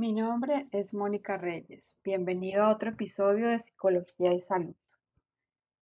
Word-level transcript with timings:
Mi 0.00 0.14
nombre 0.14 0.66
es 0.72 0.94
Mónica 0.94 1.36
Reyes. 1.36 1.94
Bienvenido 2.02 2.62
a 2.62 2.72
otro 2.72 2.88
episodio 2.88 3.50
de 3.50 3.58
Psicología 3.58 4.32
y 4.32 4.40
Salud. 4.40 4.74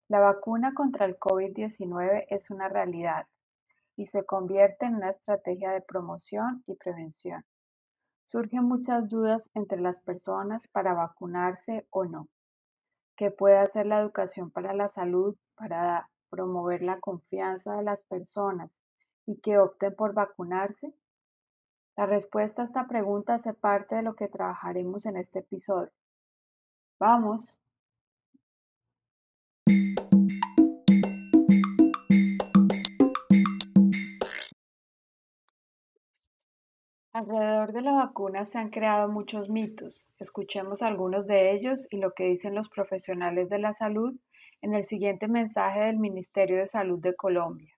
La 0.08 0.18
vacuna 0.18 0.74
contra 0.74 1.06
el 1.06 1.16
COVID-19 1.20 2.26
es 2.28 2.50
una 2.50 2.68
realidad 2.68 3.28
y 3.94 4.08
se 4.08 4.26
convierte 4.26 4.86
en 4.86 4.96
una 4.96 5.10
estrategia 5.10 5.70
de 5.70 5.82
promoción 5.82 6.64
y 6.66 6.74
prevención. 6.74 7.44
Surgen 8.26 8.64
muchas 8.64 9.08
dudas 9.08 9.50
entre 9.54 9.80
las 9.80 10.00
personas 10.00 10.66
para 10.66 10.94
vacunarse 10.94 11.86
o 11.90 12.04
no. 12.04 12.26
¿Qué 13.16 13.30
puede 13.30 13.58
hacer 13.58 13.86
la 13.86 14.00
educación 14.00 14.50
para 14.50 14.74
la 14.74 14.88
salud 14.88 15.36
para 15.54 16.10
promover 16.28 16.82
la 16.82 16.98
confianza 16.98 17.76
de 17.76 17.84
las 17.84 18.02
personas 18.02 18.76
y 19.26 19.36
que 19.36 19.58
opten 19.58 19.94
por 19.94 20.12
vacunarse? 20.12 20.92
La 21.98 22.06
respuesta 22.06 22.62
a 22.62 22.64
esta 22.64 22.86
pregunta 22.86 23.34
hace 23.34 23.54
parte 23.54 23.96
de 23.96 24.02
lo 24.02 24.14
que 24.14 24.28
trabajaremos 24.28 25.04
en 25.04 25.16
este 25.16 25.40
episodio. 25.40 25.90
¡Vamos! 27.00 27.58
Alrededor 37.12 37.72
de 37.72 37.82
la 37.82 37.90
vacuna 37.94 38.44
se 38.44 38.58
han 38.58 38.70
creado 38.70 39.08
muchos 39.08 39.50
mitos. 39.50 40.06
Escuchemos 40.20 40.82
algunos 40.82 41.26
de 41.26 41.50
ellos 41.50 41.88
y 41.90 41.96
lo 41.96 42.12
que 42.12 42.26
dicen 42.26 42.54
los 42.54 42.68
profesionales 42.68 43.48
de 43.48 43.58
la 43.58 43.72
salud 43.72 44.14
en 44.62 44.74
el 44.74 44.86
siguiente 44.86 45.26
mensaje 45.26 45.80
del 45.80 45.98
Ministerio 45.98 46.58
de 46.58 46.68
Salud 46.68 47.00
de 47.00 47.16
Colombia 47.16 47.77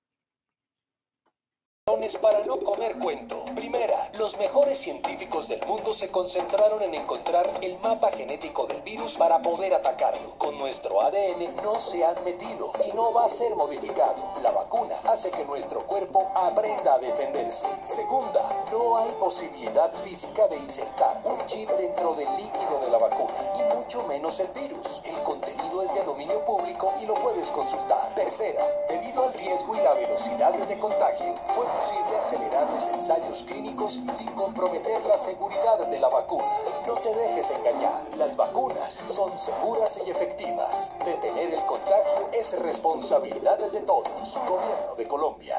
para 2.20 2.44
no 2.44 2.56
comer 2.60 2.96
cuento. 2.98 3.44
Primera, 3.56 4.10
los 4.16 4.38
mejores 4.38 4.78
científicos 4.78 5.48
del 5.48 5.60
mundo 5.66 5.92
se 5.92 6.08
concentraron 6.08 6.80
en 6.82 6.94
encontrar 6.94 7.50
el 7.62 7.78
mapa 7.80 8.12
genético 8.12 8.66
del 8.68 8.80
virus 8.82 9.14
para 9.14 9.42
poder 9.42 9.74
atacarlo. 9.74 10.34
Con 10.38 10.56
nuestro 10.56 11.00
ADN 11.00 11.56
no 11.64 11.80
se 11.80 12.04
han 12.04 12.22
metido 12.22 12.72
y 12.86 12.94
no 12.94 13.12
va 13.12 13.24
a 13.24 13.28
ser 13.28 13.56
modificado. 13.56 14.22
La 14.40 14.52
vacuna 14.52 14.94
hace 15.04 15.32
que 15.32 15.44
nuestro 15.44 15.84
cuerpo 15.84 16.30
aprenda 16.36 16.94
a 16.94 16.98
defenderse. 17.00 17.66
Segunda, 17.82 18.64
no 18.70 18.96
hay 18.96 19.10
posibilidad 19.18 19.92
física 20.04 20.46
de 20.46 20.58
insertar 20.58 21.20
un 21.24 21.44
chip 21.46 21.68
dentro 21.70 22.14
del 22.14 22.28
líquido 22.36 22.80
de 22.84 22.90
la 22.90 22.98
vacuna 22.98 23.34
y 23.58 23.74
mucho 23.74 24.04
menos 24.04 24.38
el 24.38 24.48
virus. 24.48 25.02
El 25.04 25.20
contenido 25.24 25.82
es 25.82 25.92
de 25.92 26.04
dominio 26.04 26.44
público 26.44 26.94
y 27.02 27.06
lo 27.06 27.14
puedes 27.14 27.48
consultar. 27.48 28.14
Tercera, 28.14 28.64
debido 29.10 29.26
al 29.26 29.34
riesgo 29.34 29.74
y 29.74 29.78
la 29.78 29.94
velocidad 29.94 30.68
de 30.68 30.78
contagio, 30.78 31.34
fue 31.48 31.66
posible 31.66 32.16
acelerar 32.16 32.70
los 32.70 32.86
ensayos 32.94 33.42
clínicos 33.42 34.00
sin 34.12 34.30
comprometer 34.32 35.04
la 35.04 35.18
seguridad 35.18 35.86
de 35.88 35.98
la 35.98 36.08
vacuna. 36.08 36.46
No 36.86 36.94
te 36.94 37.12
dejes 37.12 37.50
engañar, 37.50 38.16
las 38.16 38.36
vacunas 38.36 39.02
son 39.08 39.36
seguras 39.36 40.00
y 40.06 40.10
efectivas. 40.10 40.92
Detener 41.04 41.54
el 41.54 41.66
contagio 41.66 42.28
es 42.32 42.56
responsabilidad 42.60 43.58
de 43.58 43.80
todos. 43.80 44.38
Gobierno 44.46 44.94
de 44.96 45.08
Colombia. 45.08 45.56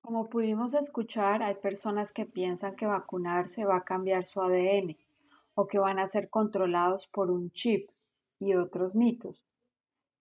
Como 0.00 0.28
pudimos 0.28 0.72
escuchar, 0.74 1.42
hay 1.42 1.54
personas 1.56 2.12
que 2.12 2.24
piensan 2.24 2.76
que 2.76 2.86
vacunarse 2.86 3.64
va 3.64 3.76
a 3.76 3.84
cambiar 3.84 4.24
su 4.24 4.40
ADN 4.40 4.96
o 5.54 5.66
que 5.66 5.78
van 5.78 5.98
a 5.98 6.08
ser 6.08 6.30
controlados 6.30 7.06
por 7.06 7.30
un 7.30 7.50
chip 7.50 7.90
y 8.40 8.54
otros 8.54 8.94
mitos. 8.94 9.49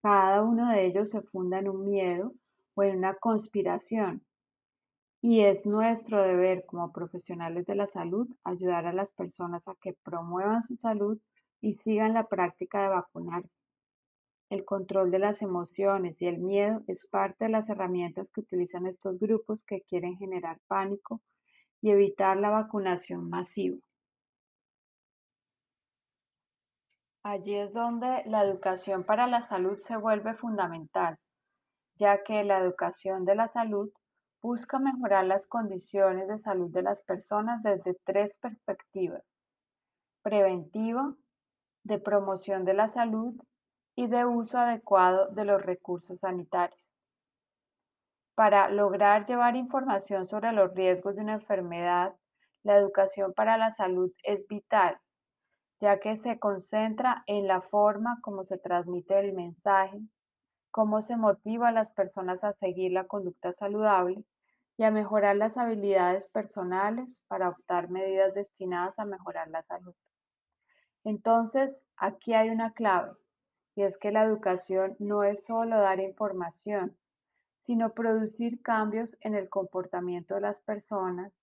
Cada 0.02 0.44
uno 0.44 0.72
de 0.72 0.86
ellos 0.86 1.10
se 1.10 1.22
funda 1.22 1.60
en 1.60 1.68
un 1.68 1.84
miedo 1.84 2.34
o 2.76 2.84
en 2.84 3.00
una 3.00 3.16
conspiración, 3.16 4.26
y 5.22 5.42
es 5.42 5.66
nuestro 5.66 6.22
deber 6.22 6.66
como 6.66 6.94
profesionales 6.94 7.66
de 7.66 7.76
la 7.76 7.86
salud 7.86 8.30
ayudar 8.46 8.86
a 8.86 8.94
las 8.94 9.12
personas 9.12 9.68
a 9.68 9.76
que 9.82 9.98
promuevan 10.04 10.64
su 10.64 10.78
salud 10.78 11.20
y 11.60 11.74
sigan 11.74 12.14
la 12.14 12.28
práctica 12.28 12.82
de 12.82 12.88
vacunarse. 12.88 13.52
El 14.50 14.64
control 14.64 15.12
de 15.12 15.20
las 15.20 15.42
emociones 15.42 16.22
y 16.22 16.28
el 16.28 16.40
miedo 16.40 16.82
es 16.88 17.06
parte 17.06 17.46
de 17.46 17.52
las 17.52 17.70
herramientas 17.70 18.30
que 18.32 18.40
utilizan 18.40 18.88
estos 18.88 19.20
grupos 19.20 19.66
que 19.66 19.82
quieren 19.82 20.16
generar 20.18 20.60
pánico 20.68 21.22
y 21.82 21.92
evitar 21.92 22.38
la 22.38 22.50
vacunación 22.50 23.30
masiva. 23.30 23.78
Allí 27.24 27.56
es 27.56 27.74
donde 27.74 28.24
la 28.26 28.44
educación 28.44 29.04
para 29.04 29.28
la 29.28 29.42
salud 29.42 29.78
se 29.88 29.98
vuelve 29.98 30.36
fundamental, 30.36 31.18
ya 31.96 32.24
que 32.24 32.46
la 32.46 32.60
educación 32.60 33.26
de 33.26 33.36
la 33.36 33.50
salud 33.50 33.92
busca 34.42 34.80
mejorar 34.80 35.26
las 35.26 35.46
condiciones 35.46 36.30
de 36.30 36.40
salud 36.40 36.72
de 36.72 36.82
las 36.82 37.02
personas 37.02 37.62
desde 37.62 37.98
tres 38.06 38.38
perspectivas, 38.38 39.22
preventiva, 40.22 41.14
de 41.84 42.00
promoción 42.00 42.64
de 42.64 42.74
la 42.74 42.88
salud 42.88 43.36
y 43.96 44.08
de 44.08 44.26
uso 44.26 44.58
adecuado 44.58 45.28
de 45.28 45.44
los 45.44 45.62
recursos 45.62 46.20
sanitarios. 46.22 46.80
Para 48.34 48.70
lograr 48.70 49.26
llevar 49.26 49.58
información 49.58 50.26
sobre 50.26 50.54
los 50.54 50.74
riesgos 50.74 51.18
de 51.18 51.24
una 51.24 51.34
enfermedad, 51.34 52.16
la 52.64 52.78
educación 52.78 53.34
para 53.34 53.58
la 53.58 53.76
salud 53.76 54.10
es 54.24 54.48
vital 54.48 54.98
ya 55.80 56.00
que 56.00 56.18
se 56.18 56.40
concentra 56.40 57.24
en 57.28 57.48
la 57.48 57.62
forma 57.62 58.20
como 58.22 58.44
se 58.46 58.58
transmite 58.58 59.20
el 59.20 59.34
mensaje, 59.34 60.00
cómo 60.72 61.02
se 61.02 61.16
motiva 61.16 61.70
a 61.70 61.72
las 61.72 61.92
personas 61.92 62.44
a 62.44 62.54
seguir 62.54 62.92
la 62.92 63.08
conducta 63.08 63.54
saludable 63.54 64.24
y 64.78 64.84
a 64.84 64.92
mejorar 64.92 65.36
las 65.36 65.58
habilidades 65.58 66.28
personales 66.28 67.22
para 67.28 67.50
optar 67.50 67.90
medidas 67.90 68.34
destinadas 68.34 68.98
a 69.00 69.06
mejorar 69.06 69.50
la 69.50 69.62
salud. 69.62 69.94
Entonces, 71.04 71.82
aquí 71.98 72.34
hay 72.34 72.50
una 72.50 72.74
clave, 72.74 73.12
y 73.76 73.84
es 73.84 73.98
que 73.98 74.12
la 74.12 74.24
educación 74.24 74.96
no 75.00 75.24
es 75.24 75.46
solo 75.46 75.80
dar 75.80 76.00
información, 76.00 76.98
sino 77.66 77.94
producir 77.94 78.62
cambios 78.62 79.16
en 79.22 79.36
el 79.36 79.50
comportamiento 79.50 80.36
de 80.36 80.42
las 80.42 80.60
personas 80.60 81.34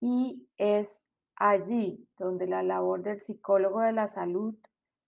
y 0.00 0.46
es 0.58 1.00
allí 1.36 2.08
donde 2.18 2.46
la 2.46 2.62
labor 2.62 3.02
del 3.02 3.20
psicólogo 3.20 3.80
de 3.80 3.92
la 3.92 4.08
salud 4.08 4.54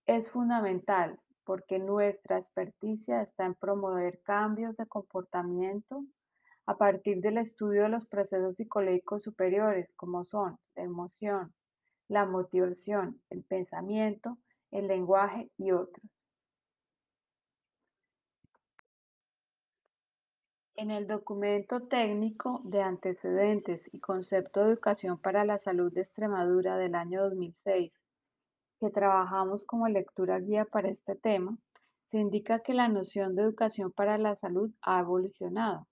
es 0.05 0.29
fundamental 0.29 1.19
porque 1.43 1.79
nuestra 1.79 2.37
experticia 2.37 3.21
está 3.21 3.45
en 3.45 3.55
promover 3.55 4.21
cambios 4.23 4.75
de 4.75 4.85
comportamiento 4.85 6.03
a 6.65 6.77
partir 6.77 7.21
del 7.21 7.37
estudio 7.37 7.83
de 7.83 7.89
los 7.89 8.05
procesos 8.05 8.55
psicológicos 8.57 9.23
superiores 9.23 9.89
como 9.95 10.25
son 10.25 10.57
la 10.75 10.83
emoción, 10.83 11.53
la 12.09 12.25
motivación, 12.25 13.21
el 13.29 13.43
pensamiento, 13.43 14.37
el 14.71 14.87
lenguaje 14.87 15.49
y 15.57 15.71
otros. 15.71 16.16
En 20.79 20.91
el 20.91 21.07
documento 21.07 21.87
técnico 21.87 22.61
de 22.63 22.83
antecedentes 22.83 23.89
y 23.91 23.99
concepto 23.99 24.59
de 24.59 24.73
educación 24.73 25.17
para 25.17 25.43
la 25.43 25.57
salud 25.57 25.91
de 25.91 26.01
Extremadura 26.01 26.77
del 26.77 26.93
año 26.93 27.23
2006, 27.23 27.91
que 28.79 28.89
trabajamos 28.91 29.65
como 29.65 29.87
lectura 29.87 30.39
guía 30.39 30.65
para 30.65 30.89
este 30.89 31.15
tema, 31.15 31.57
se 32.05 32.19
indica 32.19 32.59
que 32.59 32.75
la 32.75 32.89
noción 32.89 33.35
de 33.35 33.41
educación 33.41 33.91
para 33.91 34.19
la 34.19 34.35
salud 34.35 34.69
ha 34.83 34.99
evolucionado. 34.99 35.87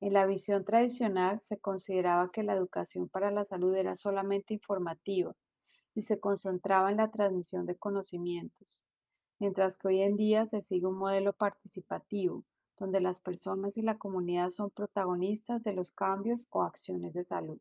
En 0.00 0.14
la 0.14 0.24
visión 0.24 0.64
tradicional 0.64 1.42
se 1.42 1.58
consideraba 1.58 2.30
que 2.32 2.42
la 2.42 2.54
educación 2.54 3.10
para 3.10 3.30
la 3.30 3.44
salud 3.44 3.76
era 3.76 3.98
solamente 3.98 4.54
informativa 4.54 5.34
y 5.94 6.04
se 6.04 6.18
concentraba 6.18 6.90
en 6.90 6.96
la 6.96 7.10
transmisión 7.10 7.66
de 7.66 7.76
conocimientos, 7.76 8.82
mientras 9.38 9.76
que 9.76 9.88
hoy 9.88 10.00
en 10.00 10.16
día 10.16 10.46
se 10.46 10.62
sigue 10.62 10.86
un 10.86 10.96
modelo 10.96 11.34
participativo 11.34 12.44
donde 12.78 13.00
las 13.00 13.20
personas 13.20 13.76
y 13.76 13.82
la 13.82 13.98
comunidad 13.98 14.50
son 14.50 14.70
protagonistas 14.70 15.62
de 15.62 15.72
los 15.72 15.92
cambios 15.92 16.44
o 16.50 16.62
acciones 16.62 17.14
de 17.14 17.24
salud. 17.24 17.58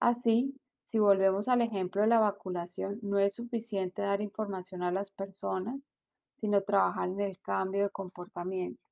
Así, 0.00 0.54
si 0.82 0.98
volvemos 0.98 1.48
al 1.48 1.62
ejemplo 1.62 2.02
de 2.02 2.08
la 2.08 2.20
vacunación, 2.20 2.98
no 3.02 3.18
es 3.18 3.34
suficiente 3.34 4.02
dar 4.02 4.20
información 4.20 4.82
a 4.82 4.90
las 4.90 5.10
personas, 5.10 5.80
sino 6.40 6.62
trabajar 6.62 7.08
en 7.08 7.20
el 7.20 7.40
cambio 7.40 7.84
de 7.84 7.90
comportamiento. 7.90 8.82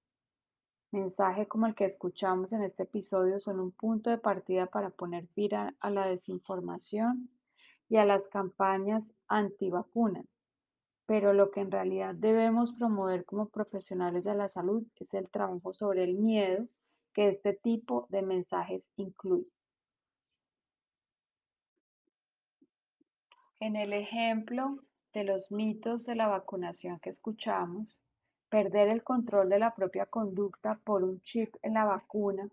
Mensajes 0.93 1.47
como 1.47 1.67
el 1.67 1.75
que 1.75 1.85
escuchamos 1.85 2.53
en 2.53 2.63
este 2.63 2.85
episodio 2.85 3.39
son 3.39 3.61
un 3.61 3.71
punto 3.71 4.11
de 4.11 4.19
partida 4.19 4.67
para 4.67 4.91
poner 4.91 5.27
fin 5.29 5.55
a 5.55 5.91
la 5.91 6.09
desinformación 6.09 7.29
y 7.89 7.97
a 7.97 8.05
las 8.05 8.27
campañas 8.29 9.15
antivacunas, 9.29 10.40
pero 11.11 11.33
lo 11.33 11.51
que 11.51 11.59
en 11.59 11.73
realidad 11.73 12.15
debemos 12.15 12.73
promover 12.75 13.25
como 13.25 13.49
profesionales 13.49 14.23
de 14.23 14.33
la 14.33 14.47
salud 14.47 14.87
es 14.95 15.13
el 15.13 15.29
trabajo 15.29 15.75
sobre 15.75 16.05
el 16.05 16.15
miedo 16.15 16.69
que 17.13 17.31
este 17.31 17.53
tipo 17.53 18.07
de 18.11 18.23
mensajes 18.23 18.93
incluye. 18.95 19.51
En 23.59 23.75
el 23.75 23.93
ejemplo 23.93 24.79
de 25.13 25.25
los 25.25 25.51
mitos 25.51 26.07
de 26.07 26.15
la 26.15 26.29
vacunación 26.29 27.01
que 27.01 27.11
escuchamos, 27.11 27.99
perder 28.49 28.87
el 28.87 29.03
control 29.03 29.49
de 29.49 29.59
la 29.59 29.75
propia 29.75 30.07
conducta 30.07 30.79
por 30.85 31.03
un 31.03 31.21
chip 31.23 31.57
en 31.63 31.75
la 31.75 31.87
vacuna 31.87 32.49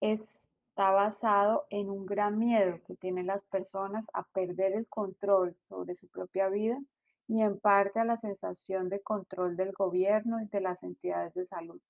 está 0.00 0.92
basado 0.92 1.66
en 1.70 1.90
un 1.90 2.06
gran 2.06 2.38
miedo 2.38 2.78
que 2.86 2.94
tienen 2.94 3.26
las 3.26 3.42
personas 3.46 4.04
a 4.12 4.22
perder 4.22 4.74
el 4.74 4.86
control 4.86 5.56
sobre 5.68 5.96
su 5.96 6.06
propia 6.06 6.48
vida 6.48 6.80
y 7.30 7.42
en 7.42 7.60
parte 7.60 8.00
a 8.00 8.04
la 8.04 8.16
sensación 8.16 8.88
de 8.88 9.00
control 9.02 9.56
del 9.56 9.70
gobierno 9.70 10.42
y 10.42 10.46
de 10.46 10.60
las 10.60 10.82
entidades 10.82 11.32
de 11.34 11.44
salud. 11.44 11.80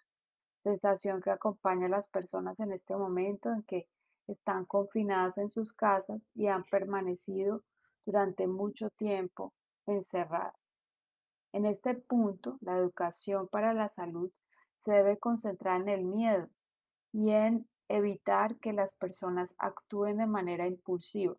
Sensación 0.58 1.22
que 1.22 1.30
acompaña 1.30 1.86
a 1.86 1.88
las 1.88 2.08
personas 2.08 2.60
en 2.60 2.72
este 2.72 2.94
momento 2.94 3.50
en 3.50 3.62
que 3.62 3.86
están 4.26 4.66
confinadas 4.66 5.38
en 5.38 5.48
sus 5.48 5.72
casas 5.72 6.20
y 6.34 6.48
han 6.48 6.64
permanecido 6.64 7.62
durante 8.04 8.46
mucho 8.46 8.90
tiempo 8.90 9.54
encerradas. 9.86 10.54
En 11.54 11.64
este 11.64 11.94
punto, 11.94 12.58
la 12.60 12.76
educación 12.76 13.48
para 13.48 13.72
la 13.72 13.88
salud 13.88 14.30
se 14.76 14.92
debe 14.92 15.16
concentrar 15.16 15.80
en 15.80 15.88
el 15.88 16.04
miedo 16.04 16.50
y 17.14 17.30
en 17.30 17.66
evitar 17.88 18.56
que 18.56 18.74
las 18.74 18.92
personas 18.92 19.54
actúen 19.56 20.18
de 20.18 20.26
manera 20.26 20.66
impulsiva. 20.66 21.34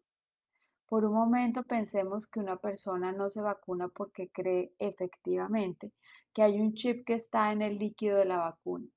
Por 0.92 1.06
un 1.06 1.14
momento 1.14 1.64
pensemos 1.64 2.28
que 2.28 2.42
una 2.42 2.58
persona 2.58 3.14
no 3.14 3.30
se 3.30 3.40
vacuna 3.40 3.88
porque 3.88 4.30
cree 4.30 4.74
efectivamente 4.78 5.94
que 6.34 6.42
hay 6.44 6.60
un 6.60 6.74
chip 6.74 7.06
que 7.06 7.14
está 7.14 7.54
en 7.54 7.62
el 7.62 7.78
líquido 7.78 8.18
de 8.18 8.26
la 8.26 8.40
vacuna. 8.40 8.90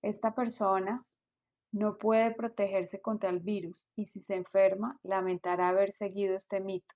Esta 0.00 0.32
persona 0.36 1.04
no 1.72 1.98
puede 1.98 2.30
protegerse 2.30 3.00
contra 3.00 3.30
el 3.30 3.40
virus 3.40 3.84
y 3.96 4.06
si 4.06 4.20
se 4.20 4.36
enferma 4.36 4.96
lamentará 5.02 5.70
haber 5.70 5.92
seguido 5.96 6.36
este 6.36 6.60
mito, 6.60 6.94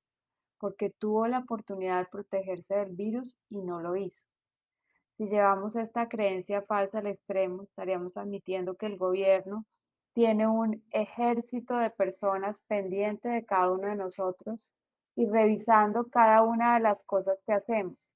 porque 0.61 0.91
tuvo 0.91 1.27
la 1.27 1.41
oportunidad 1.41 1.99
de 1.99 2.09
protegerse 2.09 2.77
del 2.77 2.95
virus 2.95 3.35
y 3.51 3.61
no 3.61 3.81
lo 3.81 3.97
hizo. 3.97 4.23
Si 5.17 5.27
llevamos 5.27 5.75
esta 5.75 6.09
creencia 6.09 6.63
falsa 6.63 7.01
al 7.01 7.09
extremo, 7.09 7.65
estaríamos 7.65 8.17
admitiendo 8.17 8.77
que 8.77 8.87
el 8.87 8.99
gobierno 8.99 9.67
tiene 10.13 10.47
un 10.47 10.83
ejército 10.91 11.77
de 11.77 11.91
personas 11.91 12.59
pendiente 12.67 13.29
de 13.29 13.45
cada 13.45 13.73
uno 13.73 13.89
de 13.89 13.97
nosotros 13.97 14.61
y 15.15 15.27
revisando 15.27 16.09
cada 16.09 16.43
una 16.43 16.75
de 16.75 16.81
las 16.81 17.03
cosas 17.05 17.43
que 17.45 17.53
hacemos. 17.53 18.07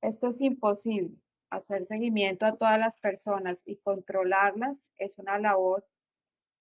Esto 0.00 0.28
es 0.28 0.40
imposible. 0.40 1.16
Hacer 1.50 1.86
seguimiento 1.86 2.46
a 2.46 2.56
todas 2.56 2.78
las 2.78 2.98
personas 2.98 3.62
y 3.66 3.76
controlarlas 3.76 4.92
es 4.96 5.18
una 5.18 5.38
labor 5.38 5.84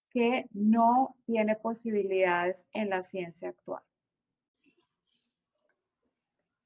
que 0.10 0.46
no 0.52 1.16
tiene 1.26 1.56
posibilidades 1.56 2.68
en 2.74 2.90
la 2.90 3.04
ciencia 3.04 3.50
actual. 3.50 3.84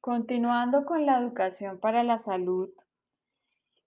Continuando 0.02 0.86
con 0.86 1.06
la 1.06 1.20
educación 1.20 1.80
para 1.80 2.04
la 2.04 2.20
salud, 2.20 2.70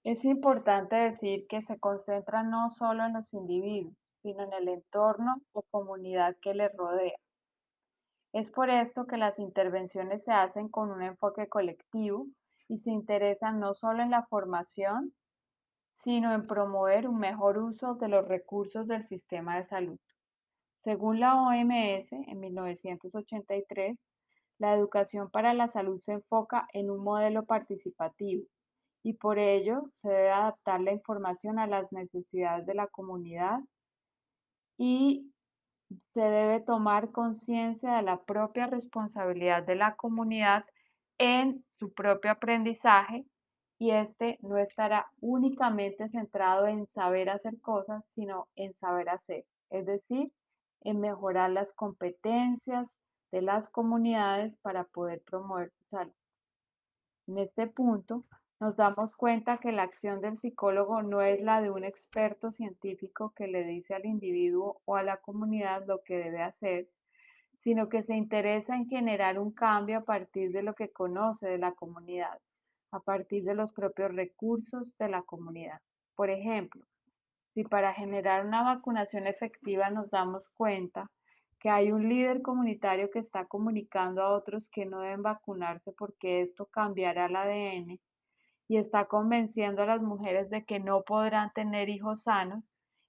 es 0.05 0.25
importante 0.25 0.95
decir 0.97 1.47
que 1.49 1.61
se 1.61 1.79
concentra 1.79 2.45
no 2.45 2.71
solo 2.71 3.05
en 3.05 3.15
los 3.15 3.35
individuos, 3.35 4.08
sino 4.23 4.45
en 4.45 4.53
el 4.53 4.69
entorno 4.69 5.43
o 5.53 5.63
comunidad 5.63 6.37
que 6.41 6.55
les 6.55 6.75
rodea. 6.77 7.19
Es 8.33 8.51
por 8.51 8.71
esto 8.71 9.07
que 9.07 9.17
las 9.17 9.39
intervenciones 9.39 10.25
se 10.25 10.33
hacen 10.33 10.69
con 10.69 10.91
un 10.91 11.03
enfoque 11.03 11.49
colectivo 11.49 12.27
y 12.69 12.79
se 12.79 12.91
interesan 12.91 13.59
no 13.59 13.75
solo 13.75 14.03
en 14.03 14.11
la 14.11 14.27
formación, 14.27 15.15
sino 15.91 16.35
en 16.35 16.47
promover 16.47 17.09
un 17.09 17.19
mejor 17.19 17.59
uso 17.59 17.95
de 17.95 18.09
los 18.09 18.29
recursos 18.29 18.87
del 18.87 19.07
sistema 19.07 19.57
de 19.57 19.65
salud. 19.65 19.99
Según 20.85 21.21
la 21.21 21.35
OMS, 21.35 22.13
en 22.13 22.41
1983, 22.41 23.99
la 24.59 24.75
educación 24.75 25.31
para 25.31 25.55
la 25.55 25.69
salud 25.69 26.01
se 26.03 26.13
enfoca 26.13 26.69
en 26.73 26.91
un 26.91 27.03
modelo 27.03 27.45
participativo 27.45 28.45
y 29.03 29.15
por 29.15 29.39
ello 29.39 29.85
se 29.93 30.09
debe 30.09 30.31
adaptar 30.31 30.81
la 30.81 30.93
información 30.93 31.59
a 31.59 31.67
las 31.67 31.91
necesidades 31.93 32.67
de 32.67 32.75
la 32.75 32.87
comunidad 32.89 33.61
y 34.79 35.31
se 36.15 36.21
debe 36.21 36.61
tomar 36.61 37.11
conciencia 37.13 37.97
de 37.97 38.03
la 38.03 38.23
propia 38.23 38.67
responsabilidad 38.67 39.65
de 39.65 39.75
la 39.75 39.97
comunidad 39.97 40.65
en 41.19 41.65
su 41.79 41.93
propio 41.93 42.31
aprendizaje 42.31 43.27
y 43.79 43.91
este 43.91 44.39
no 44.43 44.59
estará 44.59 45.07
únicamente 45.21 46.09
centrado 46.09 46.67
en 46.67 46.87
saber 46.87 47.31
hacer 47.31 47.61
cosas, 47.61 48.05
sino 48.11 48.49
en 48.57 48.75
saber 48.75 49.09
hacer, 49.09 49.45
es 49.71 49.87
decir, 49.87 50.33
en 50.83 51.01
mejorar 51.01 51.51
las 51.51 51.73
competencias 51.73 52.87
de 53.31 53.43
las 53.43 53.69
comunidades 53.69 54.57
para 54.63 54.85
poder 54.85 55.23
promover 55.23 55.71
su 55.71 55.85
salud. 55.91 56.13
En 57.27 57.39
este 57.39 57.67
punto, 57.67 58.25
nos 58.61 58.77
damos 58.77 59.15
cuenta 59.15 59.59
que 59.59 59.73
la 59.73 59.85
acción 59.85 60.21
del 60.21 60.37
psicólogo 60.37 61.03
no 61.03 61.23
es 61.23 61.41
la 61.41 61.61
de 61.61 61.71
un 61.71 61.85
experto 61.85 62.51
científico 62.51 63.33
que 63.37 63.47
le 63.47 63.65
dice 63.65 63.95
al 63.95 64.05
individuo 64.05 64.83
o 64.85 64.97
a 64.97 65.03
la 65.03 65.19
comunidad 65.19 65.87
lo 65.87 66.03
que 66.03 66.19
debe 66.19 66.43
hacer, 66.43 66.89
sino 67.59 67.89
que 67.89 68.03
se 68.03 68.15
interesa 68.15 68.75
en 68.75 68.89
generar 68.89 69.39
un 69.39 69.53
cambio 69.53 69.99
a 69.99 70.05
partir 70.05 70.51
de 70.53 70.63
lo 70.63 70.75
que 70.75 70.91
conoce 70.91 71.49
de 71.49 71.59
la 71.59 71.73
comunidad 71.73 72.39
a 72.91 73.01
partir 73.01 73.45
de 73.45 73.55
los 73.55 73.73
propios 73.73 74.15
recursos 74.15 74.97
de 74.99 75.09
la 75.09 75.23
comunidad. 75.23 75.81
Por 76.15 76.31
ejemplo, 76.31 76.85
si 77.53 77.65
para 77.65 77.93
generar 77.93 78.47
una 78.47 78.63
vacunación 78.63 79.27
efectiva 79.27 79.91
nos 79.91 80.11
damos 80.11 80.49
cuenta 80.49 81.11
que 81.61 81.71
hay 81.71 81.93
un 81.93 82.09
líder 82.09 82.41
comunitario 82.41 83.11
que 83.11 83.19
está 83.19 83.47
comunicando 83.47 84.23
a 84.23 84.31
otros 84.31 84.69
que 84.71 84.87
no 84.87 85.01
deben 85.01 85.23
vacunarse 85.23 85.93
porque 85.93 86.41
esto 86.43 86.67
cambiará 86.67 87.27
el 87.27 87.37
ADN 87.37 88.01
y 88.69 88.77
está 88.77 89.07
convenciendo 89.07 89.83
a 89.83 89.87
las 89.87 90.03
mujeres 90.03 90.51
de 90.51 90.65
que 90.65 90.79
no 90.79 91.03
podrán 91.03 91.51
tener 91.55 91.89
hijos 91.89 92.23
sanos, 92.25 92.63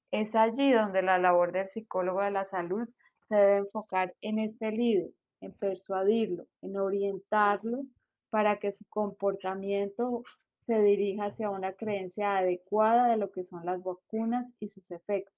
es 0.09 0.33
allí 0.33 0.71
donde 0.71 1.01
la 1.01 1.19
labor 1.19 1.51
del 1.51 1.69
psicólogo 1.69 2.21
de 2.21 2.31
la 2.31 2.45
salud 2.45 2.87
se 3.27 3.35
debe 3.35 3.57
enfocar 3.57 4.15
en 4.21 4.39
este 4.39 4.71
líder, 4.71 5.11
en 5.41 5.53
persuadirlo, 5.53 6.47
en 6.61 6.77
orientarlo 6.77 7.83
para 8.29 8.57
que 8.57 8.71
su 8.71 8.85
comportamiento 8.85 10.23
se 10.65 10.81
dirija 10.81 11.25
hacia 11.25 11.49
una 11.49 11.73
creencia 11.73 12.37
adecuada 12.37 13.09
de 13.09 13.17
lo 13.17 13.31
que 13.31 13.43
son 13.43 13.65
las 13.65 13.83
vacunas 13.83 14.47
y 14.59 14.69
sus 14.69 14.89
efectos. 14.91 15.35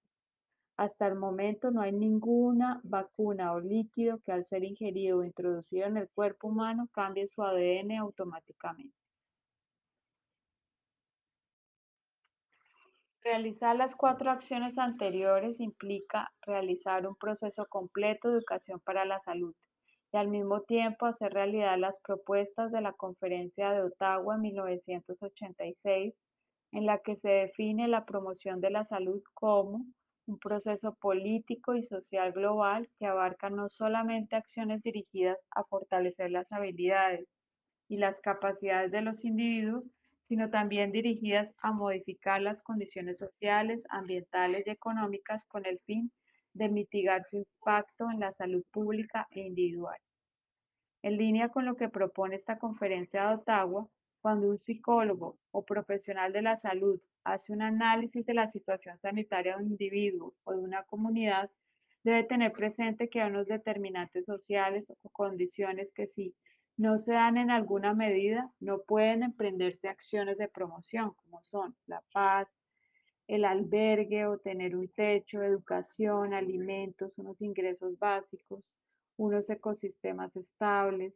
Hasta 0.77 1.07
el 1.07 1.15
momento 1.15 1.71
no 1.71 1.81
hay 1.81 1.91
ninguna 1.91 2.79
vacuna 2.83 3.53
o 3.53 3.59
líquido 3.59 4.19
que 4.19 4.31
al 4.31 4.45
ser 4.45 4.63
ingerido 4.63 5.19
o 5.19 5.23
introducido 5.23 5.87
en 5.87 5.97
el 5.97 6.09
cuerpo 6.09 6.47
humano 6.47 6.87
cambie 6.91 7.27
su 7.27 7.43
ADN 7.43 7.97
automáticamente. 7.97 9.00
Realizar 13.23 13.75
las 13.75 13.95
cuatro 13.95 14.31
acciones 14.31 14.79
anteriores 14.79 15.59
implica 15.59 16.31
realizar 16.41 17.05
un 17.05 17.15
proceso 17.15 17.67
completo 17.67 18.29
de 18.29 18.37
educación 18.37 18.79
para 18.79 19.05
la 19.05 19.19
salud 19.19 19.53
y 20.11 20.17
al 20.17 20.27
mismo 20.27 20.61
tiempo 20.61 21.05
hacer 21.05 21.31
realidad 21.31 21.77
las 21.77 21.99
propuestas 22.01 22.71
de 22.71 22.81
la 22.81 22.93
Conferencia 22.93 23.71
de 23.71 23.83
Ottawa 23.83 24.35
en 24.35 24.41
1986, 24.41 26.19
en 26.71 26.85
la 26.87 26.97
que 26.97 27.15
se 27.15 27.29
define 27.29 27.87
la 27.87 28.05
promoción 28.05 28.59
de 28.59 28.71
la 28.71 28.85
salud 28.85 29.21
como 29.35 29.85
un 30.25 30.39
proceso 30.39 30.95
político 30.95 31.75
y 31.75 31.83
social 31.83 32.31
global 32.31 32.89
que 32.97 33.05
abarca 33.05 33.51
no 33.51 33.69
solamente 33.69 34.35
acciones 34.35 34.81
dirigidas 34.81 35.45
a 35.51 35.63
fortalecer 35.63 36.31
las 36.31 36.51
habilidades 36.51 37.27
y 37.87 37.97
las 37.97 38.19
capacidades 38.21 38.91
de 38.91 39.01
los 39.01 39.23
individuos, 39.23 39.83
sino 40.31 40.49
también 40.49 40.93
dirigidas 40.93 41.53
a 41.61 41.73
modificar 41.73 42.41
las 42.41 42.61
condiciones 42.63 43.17
sociales, 43.17 43.83
ambientales 43.89 44.65
y 44.65 44.69
económicas 44.69 45.43
con 45.43 45.65
el 45.65 45.77
fin 45.79 46.09
de 46.53 46.69
mitigar 46.69 47.25
su 47.29 47.35
impacto 47.35 48.09
en 48.09 48.21
la 48.21 48.31
salud 48.31 48.63
pública 48.71 49.27
e 49.31 49.41
individual. 49.41 49.97
En 51.01 51.17
línea 51.17 51.49
con 51.49 51.65
lo 51.65 51.75
que 51.75 51.89
propone 51.89 52.37
esta 52.37 52.57
conferencia 52.57 53.27
de 53.27 53.33
Ottawa, 53.35 53.89
cuando 54.21 54.47
un 54.47 54.57
psicólogo 54.59 55.37
o 55.51 55.65
profesional 55.65 56.31
de 56.31 56.43
la 56.43 56.55
salud 56.55 56.97
hace 57.25 57.51
un 57.51 57.61
análisis 57.61 58.25
de 58.25 58.33
la 58.33 58.49
situación 58.49 58.97
sanitaria 58.99 59.57
de 59.57 59.63
un 59.65 59.71
individuo 59.71 60.33
o 60.45 60.53
de 60.53 60.59
una 60.59 60.83
comunidad, 60.83 61.51
debe 62.05 62.23
tener 62.23 62.53
presente 62.53 63.09
que 63.09 63.21
hay 63.21 63.31
unos 63.31 63.47
determinantes 63.47 64.23
sociales 64.23 64.85
o 65.01 65.09
condiciones 65.09 65.91
que 65.91 66.07
si 66.07 66.33
no 66.77 66.97
se 66.99 67.13
dan 67.13 67.37
en 67.37 67.51
alguna 67.51 67.93
medida, 67.93 68.51
no 68.59 68.81
pueden 68.81 69.23
emprenderse 69.23 69.87
acciones 69.87 70.37
de 70.37 70.47
promoción, 70.47 71.13
como 71.13 71.43
son 71.43 71.75
la 71.85 72.03
paz, 72.13 72.47
el 73.27 73.45
albergue 73.45 74.25
o 74.25 74.39
tener 74.39 74.75
un 74.75 74.89
techo, 74.89 75.41
educación, 75.41 76.33
alimentos, 76.33 77.17
unos 77.17 77.41
ingresos 77.41 77.97
básicos, 77.99 78.63
unos 79.17 79.49
ecosistemas 79.49 80.35
estables, 80.35 81.13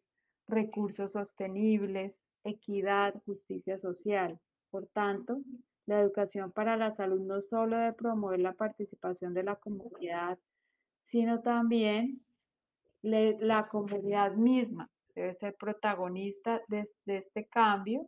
recursos 0.48 1.12
sostenibles, 1.12 2.22
equidad, 2.44 3.16
justicia 3.26 3.78
social. 3.78 4.40
Por 4.70 4.88
tanto, 4.88 5.42
la 5.86 6.00
educación 6.00 6.52
para 6.52 6.78
la 6.78 6.92
salud 6.92 7.22
no 7.22 7.42
solo 7.42 7.78
debe 7.78 7.94
promover 7.94 8.40
la 8.40 8.54
participación 8.54 9.34
de 9.34 9.44
la 9.44 9.56
comunidad, 9.56 10.38
sino 11.04 11.42
también 11.42 12.22
la 13.02 13.68
comunidad 13.68 14.34
misma 14.34 14.90
debe 15.16 15.34
ser 15.36 15.56
protagonista 15.56 16.62
de, 16.68 16.88
este 17.06 17.48
cambio 17.48 18.08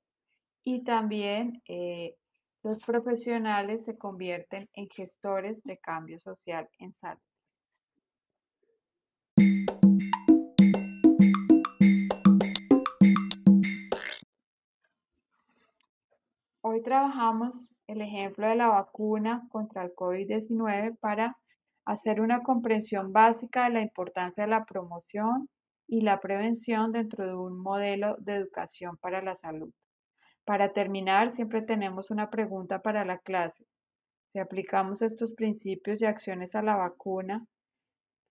y 0.64 0.84
también 0.84 1.62
eh, 1.68 2.16
Los 2.64 2.84
profesionales 2.84 3.86
se 3.86 3.98
convierten 3.98 4.70
en 4.74 4.90
gestores 4.90 5.64
de 5.64 5.78
cambio 5.78 6.20
social 6.20 6.68
en 6.80 6.92
salud. 6.92 7.22
Hoy 16.62 16.82
trabajamos 16.82 17.70
el 17.88 18.02
ejemplo 18.02 18.48
de 18.48 18.56
la 18.56 18.68
vacuna 18.68 19.48
contra 19.50 19.84
el 19.84 19.96
COVID-19 19.96 20.98
para 21.00 21.38
hacer 21.86 22.20
una 22.20 22.44
comprensión 22.44 23.14
básica 23.14 23.64
de 23.64 23.70
la 23.70 23.82
importancia 23.82 24.44
de 24.44 24.50
la 24.50 24.66
promoción 24.66 25.48
y 25.88 26.02
la 26.02 26.20
prevención 26.20 26.92
dentro 26.92 27.26
de 27.26 27.34
un 27.34 27.58
modelo 27.58 28.18
de 28.20 28.36
educación 28.36 28.98
para 28.98 29.22
la 29.22 29.36
salud. 29.36 29.72
Para 30.46 30.74
terminar, 30.74 31.36
siempre 31.36 31.62
tenemos 31.62 32.12
una 32.12 32.30
pregunta 32.30 32.82
para 32.82 33.06
la 33.06 33.18
clase. 33.18 33.66
Si 34.32 34.40
aplicamos 34.40 35.02
estos 35.02 35.34
principios 35.34 36.02
y 36.02 36.06
acciones 36.06 36.54
a 36.56 36.62
la 36.62 36.76
vacuna, 36.76 37.46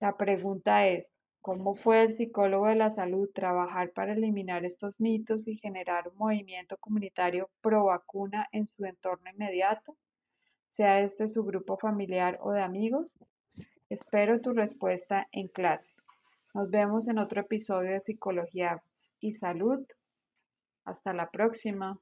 la 0.01 0.17
pregunta 0.17 0.87
es, 0.87 1.07
¿cómo 1.41 1.75
fue 1.75 2.03
el 2.03 2.17
psicólogo 2.17 2.67
de 2.67 2.77
la 2.77 2.95
salud 2.95 3.31
trabajar 3.35 3.91
para 3.93 4.13
eliminar 4.13 4.65
estos 4.65 4.99
mitos 5.01 5.47
y 5.49 5.57
generar 5.57 6.09
un 6.09 6.17
movimiento 6.17 6.77
comunitario 6.79 7.51
pro 7.63 7.87
vacuna 7.87 8.47
en 8.53 8.67
su 8.67 8.85
entorno 8.85 9.31
inmediato, 9.31 9.97
sea 10.71 11.01
este 11.01 11.29
su 11.29 11.45
grupo 11.45 11.79
familiar 11.79 12.39
o 12.43 12.53
de 12.53 12.63
amigos? 12.63 13.19
Espero 13.89 14.41
tu 14.41 14.53
respuesta 14.53 15.29
en 15.33 15.49
clase. 15.49 15.95
Nos 16.57 16.71
vemos 16.71 17.07
en 17.07 17.19
otro 17.19 17.43
episodio 17.43 17.91
de 17.91 18.01
Psicología 18.01 18.83
y 19.21 19.35
Salud. 19.35 19.87
Hasta 20.87 21.13
la 21.13 21.31
próxima. 21.31 21.99